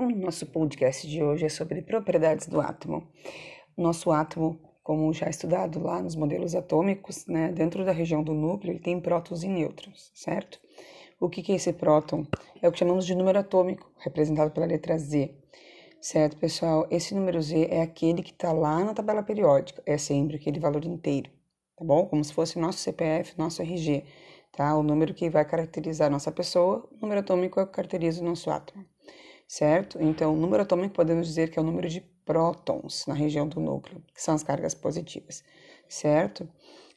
O 0.00 0.08
nosso 0.08 0.46
podcast 0.46 1.08
de 1.08 1.24
hoje 1.24 1.46
é 1.46 1.48
sobre 1.48 1.82
propriedades 1.82 2.46
do 2.46 2.60
átomo. 2.60 3.02
Nosso 3.76 4.12
átomo, 4.12 4.56
como 4.80 5.12
já 5.12 5.28
estudado 5.28 5.82
lá 5.82 6.00
nos 6.00 6.14
modelos 6.14 6.54
atômicos, 6.54 7.26
né, 7.26 7.50
dentro 7.50 7.84
da 7.84 7.90
região 7.90 8.22
do 8.22 8.32
núcleo, 8.32 8.74
ele 8.74 8.78
tem 8.78 9.00
prótons 9.00 9.42
e 9.42 9.48
nêutrons, 9.48 10.12
certo? 10.14 10.60
O 11.18 11.28
que, 11.28 11.42
que 11.42 11.50
é 11.50 11.56
esse 11.56 11.72
próton? 11.72 12.24
É 12.62 12.68
o 12.68 12.70
que 12.70 12.78
chamamos 12.78 13.04
de 13.04 13.12
número 13.12 13.40
atômico, 13.40 13.90
representado 13.98 14.52
pela 14.52 14.66
letra 14.66 14.96
Z. 14.96 15.34
Certo, 16.00 16.36
pessoal? 16.36 16.86
Esse 16.92 17.12
número 17.12 17.42
Z 17.42 17.66
é 17.68 17.82
aquele 17.82 18.22
que 18.22 18.30
está 18.30 18.52
lá 18.52 18.84
na 18.84 18.94
tabela 18.94 19.24
periódica, 19.24 19.82
é 19.84 19.98
sempre 19.98 20.36
aquele 20.36 20.60
valor 20.60 20.84
inteiro, 20.84 21.28
tá 21.76 21.84
bom? 21.84 22.06
Como 22.06 22.22
se 22.22 22.32
fosse 22.32 22.56
nosso 22.56 22.78
CPF, 22.78 23.36
nosso 23.36 23.62
RG, 23.62 24.04
tá? 24.52 24.76
O 24.76 24.82
número 24.84 25.12
que 25.12 25.28
vai 25.28 25.44
caracterizar 25.44 26.06
a 26.06 26.10
nossa 26.10 26.30
pessoa, 26.30 26.88
o 26.92 26.98
número 27.02 27.18
atômico 27.18 27.58
é 27.58 27.64
o 27.64 27.66
que 27.66 27.72
caracteriza 27.72 28.22
o 28.22 28.24
nosso 28.24 28.48
átomo 28.48 28.86
certo? 29.48 30.00
Então, 30.00 30.34
o 30.34 30.36
número 30.36 30.62
atômico 30.62 30.94
podemos 30.94 31.26
dizer 31.26 31.50
que 31.50 31.58
é 31.58 31.62
o 31.62 31.64
número 31.64 31.88
de 31.88 32.02
prótons 32.26 33.06
na 33.06 33.14
região 33.14 33.48
do 33.48 33.58
núcleo, 33.58 34.04
que 34.14 34.22
são 34.22 34.34
as 34.34 34.42
cargas 34.42 34.74
positivas, 34.74 35.42
certo? 35.88 36.46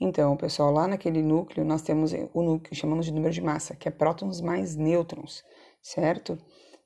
Então, 0.00 0.36
pessoal, 0.36 0.70
lá 0.70 0.86
naquele 0.86 1.22
núcleo 1.22 1.64
nós 1.64 1.82
temos 1.82 2.12
o 2.32 2.42
núcleo 2.42 2.74
chamamos 2.74 3.06
de 3.06 3.12
número 3.12 3.34
de 3.34 3.42
massa, 3.42 3.74
que 3.74 3.88
é 3.88 3.90
prótons 3.90 4.40
mais 4.40 4.76
nêutrons, 4.76 5.42
certo? 5.82 6.38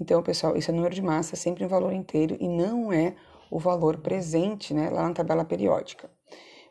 Então, 0.00 0.22
pessoal, 0.22 0.56
esse 0.56 0.70
é 0.70 0.72
número 0.72 0.94
de 0.94 1.02
massa 1.02 1.36
sempre 1.36 1.64
em 1.64 1.68
valor 1.68 1.92
inteiro 1.92 2.36
e 2.40 2.48
não 2.48 2.90
é 2.90 3.14
o 3.50 3.58
valor 3.58 3.98
presente, 3.98 4.72
né, 4.72 4.88
lá 4.88 5.06
na 5.06 5.14
tabela 5.14 5.44
periódica. 5.44 6.10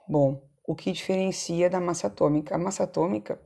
Bom, 0.09 0.41
o 0.67 0.73
que 0.73 0.91
diferencia 0.91 1.70
da 1.70 1.80
massa 1.80 2.08
atômica? 2.08 2.55
A 2.55 2.58
massa 2.58 2.84
atômica 2.84 3.39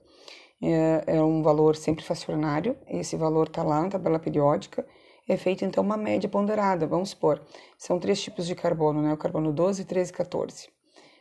é, 0.63 1.17
é 1.17 1.21
um 1.21 1.43
valor 1.43 1.75
sempre 1.75 2.05
fracionário, 2.05 2.77
esse 2.87 3.17
valor 3.17 3.47
está 3.47 3.61
lá 3.61 3.81
na 3.81 3.89
tabela 3.89 4.19
periódica 4.19 4.85
é 5.27 5.37
feita 5.37 5.65
então 5.65 5.83
uma 5.83 5.97
média 5.97 6.29
ponderada, 6.29 6.85
vamos 6.85 7.09
supor, 7.09 7.41
são 7.77 7.99
três 7.99 8.21
tipos 8.21 8.45
de 8.45 8.55
carbono, 8.55 9.01
né? 9.01 9.13
O 9.13 9.17
carbono 9.17 9.51
12, 9.51 9.85
13 9.85 10.11
e 10.11 10.13
14. 10.13 10.69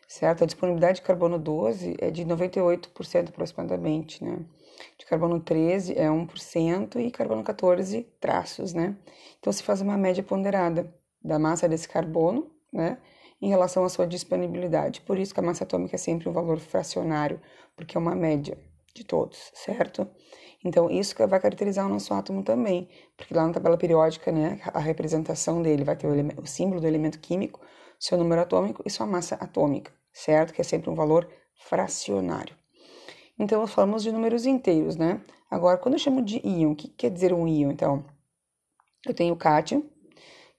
Certo? 0.07 0.45
A 0.45 0.47
disponibilidade 0.47 0.97
de 0.97 1.03
carbono 1.03 1.39
12 1.39 1.97
é 1.99 2.11
de 2.11 2.25
98% 2.25 3.31
aproximadamente, 3.31 4.23
né? 4.23 4.39
De 4.99 5.07
carbono 5.07 5.41
13 5.41 5.99
é 5.99 6.09
1% 6.09 6.97
e 7.01 7.11
carbono 7.11 7.43
14 7.43 8.03
traços, 8.21 8.75
né? 8.75 8.97
Então 9.41 9.53
se 9.53 9.63
faz 9.63 9.81
uma 9.81 9.97
média 9.97 10.23
ponderada 10.23 10.93
da 11.23 11.39
massa 11.39 11.69
desse 11.69 11.89
carbono, 11.89 12.51
né? 12.73 12.99
Em 13.41 13.49
relação 13.49 13.85
à 13.85 13.89
sua 13.89 14.07
disponibilidade. 14.07 15.01
Por 15.01 15.19
isso 15.19 15.33
que 15.33 15.41
a 15.41 15.43
massa 15.43 15.65
atômica 15.65 15.97
é 15.97 15.99
sempre 15.99 16.29
um 16.29 16.33
valor 16.33 16.59
fracionário, 16.59 17.41
porque 17.75 17.97
é 17.97 18.01
uma 18.01 18.15
média 18.15 18.59
de 18.95 19.05
todos, 19.05 19.51
certo? 19.55 20.09
Então, 20.65 20.89
isso 20.89 21.15
vai 21.27 21.41
caracterizar 21.41 21.87
o 21.87 21.91
nosso 21.91 22.15
átomo 22.15 22.43
também, 22.43 22.89
porque 23.17 23.35
lá 23.35 23.47
na 23.47 23.53
tabela 23.53 23.77
periódica, 23.77 24.33
né, 24.33 24.61
a 24.73 24.79
representação 24.79 25.61
dele 25.61 25.85
vai 25.85 25.97
ter 25.97 26.07
o, 26.07 26.43
o 26.43 26.47
símbolo 26.47 26.81
do 26.81 26.87
elemento 26.87 27.19
químico, 27.19 27.61
seu 27.99 28.17
número 28.17 28.41
atômico 28.41 28.83
e 28.87 28.91
sua 28.91 29.07
massa 29.07 29.35
atômica, 29.37 29.93
certo? 30.13 30.55
Que 30.55 30.61
é 30.61 30.65
sempre 30.65 30.89
um 30.89 30.95
valor 30.95 31.29
fracionário. 31.69 32.57
Então, 33.39 33.61
nós 33.61 33.73
falamos 33.73 34.03
de 34.03 34.13
números 34.13 34.47
inteiros, 34.47 34.97
né? 34.97 35.21
Agora, 35.51 35.77
quando 35.77 35.95
eu 35.95 35.99
chamo 35.99 36.23
de 36.23 36.41
íon, 36.47 36.73
o 36.73 36.77
que 36.77 36.89
quer 36.89 37.11
dizer 37.11 37.33
um 37.33 37.47
íon, 37.47 37.71
então? 37.71 38.05
Eu 39.07 39.13
tenho 39.13 39.35
o 39.35 39.37
cátion, 39.37 39.83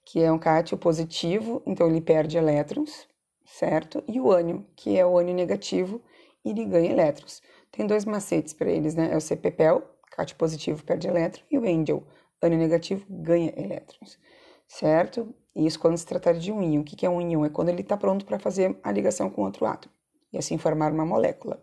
que 0.04 0.22
é 0.22 0.30
um 0.30 0.38
cátion 0.38 0.78
positivo, 0.78 1.62
então 1.66 1.88
ele 1.88 2.00
perde 2.00 2.36
elétrons, 2.36 3.08
certo? 3.44 4.04
E 4.06 4.20
o 4.20 4.30
ânion, 4.30 4.62
que 4.76 4.96
é 4.96 5.04
o 5.04 5.18
ânion 5.18 5.34
negativo, 5.34 6.00
ele 6.44 6.64
ganha 6.64 6.92
elétrons. 6.92 7.42
Tem 7.76 7.86
dois 7.86 8.06
macetes 8.06 8.54
para 8.54 8.70
eles, 8.70 8.94
né? 8.94 9.12
É 9.12 9.16
o 9.16 9.20
CPPEL, 9.20 9.82
cátion 10.10 10.36
positivo 10.38 10.82
perde 10.82 11.06
elétron, 11.06 11.44
e 11.50 11.58
o 11.58 11.62
Angel, 11.62 12.02
ânion 12.42 12.58
negativo, 12.58 13.04
ganha 13.08 13.52
elétrons, 13.54 14.18
certo? 14.66 15.34
Isso 15.54 15.78
quando 15.78 15.98
se 15.98 16.06
tratar 16.06 16.32
de 16.32 16.50
um 16.50 16.62
íon. 16.62 16.80
O 16.80 16.84
que 16.84 17.04
é 17.04 17.10
um 17.10 17.20
íon? 17.20 17.44
É 17.44 17.50
quando 17.50 17.68
ele 17.68 17.82
está 17.82 17.94
pronto 17.94 18.24
para 18.24 18.38
fazer 18.38 18.78
a 18.82 18.90
ligação 18.90 19.28
com 19.28 19.42
outro 19.42 19.66
átomo 19.66 19.94
e 20.32 20.38
assim 20.38 20.56
formar 20.56 20.90
uma 20.90 21.04
molécula. 21.04 21.62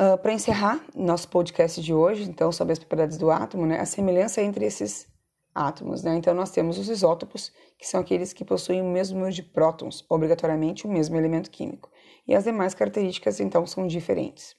Uh, 0.00 0.14
ah, 0.14 0.18
para 0.18 0.32
encerrar 0.32 0.84
nosso 0.96 1.28
podcast 1.28 1.80
de 1.80 1.94
hoje, 1.94 2.24
então, 2.24 2.50
sobre 2.50 2.72
as 2.72 2.78
propriedades 2.78 3.18
do 3.18 3.30
átomo, 3.30 3.66
né, 3.66 3.78
a 3.78 3.86
semelhança 3.86 4.42
entre 4.42 4.64
esses 4.64 5.06
átomos. 5.54 6.02
Né? 6.02 6.16
Então, 6.16 6.34
nós 6.34 6.50
temos 6.50 6.78
os 6.78 6.88
isótopos, 6.88 7.52
que 7.78 7.86
são 7.86 8.00
aqueles 8.00 8.32
que 8.32 8.44
possuem 8.44 8.80
o 8.80 8.90
mesmo 8.90 9.16
número 9.16 9.34
de 9.34 9.42
prótons, 9.42 10.04
obrigatoriamente 10.08 10.86
o 10.86 10.90
mesmo 10.90 11.16
elemento 11.16 11.50
químico. 11.50 11.90
E 12.26 12.34
as 12.34 12.44
demais 12.44 12.74
características, 12.74 13.40
então, 13.40 13.66
são 13.66 13.86
diferentes. 13.86 14.54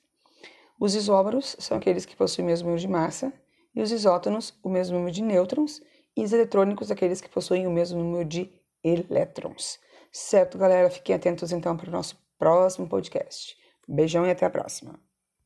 Os 0.79 0.95
isóbaros 0.95 1.55
são 1.59 1.77
aqueles 1.77 2.05
que 2.05 2.15
possuem 2.15 2.45
o 2.45 2.49
mesmo 2.49 2.67
número 2.67 2.81
de 2.81 2.87
massa, 2.87 3.31
e 3.73 3.81
os 3.81 3.91
isótonos, 3.91 4.53
o 4.63 4.69
mesmo 4.69 4.97
número 4.97 5.13
de 5.13 5.21
nêutrons, 5.21 5.81
e 6.15 6.23
os 6.23 6.33
eletrônicos, 6.33 6.91
aqueles 6.91 7.21
que 7.21 7.29
possuem 7.29 7.67
o 7.67 7.71
mesmo 7.71 7.99
número 7.99 8.25
de 8.25 8.51
elétrons. 8.83 9.79
Certo, 10.11 10.57
galera? 10.57 10.89
Fiquem 10.89 11.15
atentos 11.15 11.51
então 11.51 11.77
para 11.77 11.87
o 11.87 11.91
nosso 11.91 12.17
próximo 12.37 12.87
podcast. 12.87 13.55
Beijão 13.87 14.25
e 14.25 14.31
até 14.31 14.45
a 14.45 14.49
próxima. 14.49 15.10